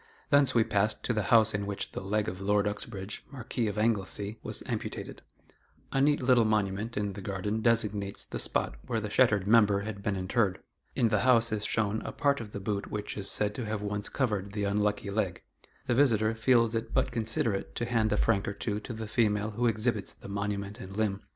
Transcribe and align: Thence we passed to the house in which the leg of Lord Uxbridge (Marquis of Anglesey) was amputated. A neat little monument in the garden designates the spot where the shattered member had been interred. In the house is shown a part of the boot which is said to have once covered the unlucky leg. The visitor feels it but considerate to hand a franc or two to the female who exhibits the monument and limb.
Thence 0.31 0.55
we 0.55 0.63
passed 0.63 1.03
to 1.03 1.13
the 1.13 1.21
house 1.29 1.53
in 1.53 1.67
which 1.67 1.91
the 1.91 2.01
leg 2.01 2.27
of 2.27 2.41
Lord 2.41 2.65
Uxbridge 2.67 3.23
(Marquis 3.29 3.67
of 3.67 3.77
Anglesey) 3.77 4.39
was 4.41 4.63
amputated. 4.65 5.21
A 5.91 6.01
neat 6.01 6.23
little 6.23 6.43
monument 6.43 6.97
in 6.97 7.13
the 7.13 7.21
garden 7.21 7.61
designates 7.61 8.25
the 8.25 8.39
spot 8.39 8.77
where 8.87 8.99
the 8.99 9.11
shattered 9.11 9.45
member 9.45 9.81
had 9.81 10.01
been 10.01 10.15
interred. 10.15 10.59
In 10.95 11.09
the 11.09 11.19
house 11.19 11.51
is 11.51 11.65
shown 11.65 12.01
a 12.01 12.11
part 12.11 12.41
of 12.41 12.51
the 12.51 12.59
boot 12.59 12.89
which 12.89 13.15
is 13.15 13.29
said 13.29 13.53
to 13.53 13.65
have 13.67 13.83
once 13.83 14.09
covered 14.09 14.53
the 14.53 14.63
unlucky 14.63 15.11
leg. 15.11 15.43
The 15.85 15.93
visitor 15.93 16.33
feels 16.33 16.73
it 16.73 16.95
but 16.95 17.11
considerate 17.11 17.75
to 17.75 17.85
hand 17.85 18.11
a 18.11 18.17
franc 18.17 18.47
or 18.47 18.53
two 18.53 18.79
to 18.79 18.93
the 18.93 19.07
female 19.07 19.51
who 19.51 19.67
exhibits 19.67 20.15
the 20.15 20.27
monument 20.27 20.79
and 20.79 20.97
limb. 20.97 21.21